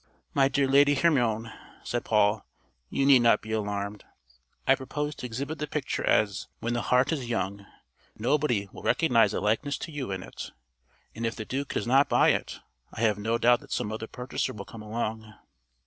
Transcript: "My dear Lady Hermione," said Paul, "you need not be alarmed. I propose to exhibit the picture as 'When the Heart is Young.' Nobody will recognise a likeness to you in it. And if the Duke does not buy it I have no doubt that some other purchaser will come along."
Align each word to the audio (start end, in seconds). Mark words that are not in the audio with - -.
"My 0.33 0.47
dear 0.47 0.67
Lady 0.67 0.95
Hermione," 0.95 1.51
said 1.83 2.05
Paul, 2.05 2.43
"you 2.89 3.05
need 3.05 3.19
not 3.19 3.43
be 3.43 3.51
alarmed. 3.51 4.03
I 4.65 4.73
propose 4.73 5.13
to 5.13 5.27
exhibit 5.27 5.59
the 5.59 5.67
picture 5.67 6.03
as 6.03 6.47
'When 6.59 6.73
the 6.73 6.81
Heart 6.81 7.11
is 7.11 7.29
Young.' 7.29 7.67
Nobody 8.17 8.67
will 8.73 8.81
recognise 8.81 9.31
a 9.31 9.39
likeness 9.39 9.77
to 9.77 9.91
you 9.91 10.09
in 10.09 10.23
it. 10.23 10.49
And 11.13 11.23
if 11.23 11.35
the 11.35 11.45
Duke 11.45 11.75
does 11.75 11.85
not 11.85 12.09
buy 12.09 12.29
it 12.29 12.61
I 12.91 13.01
have 13.01 13.19
no 13.19 13.37
doubt 13.37 13.59
that 13.59 13.71
some 13.71 13.91
other 13.91 14.07
purchaser 14.07 14.53
will 14.53 14.65
come 14.65 14.81
along." 14.81 15.35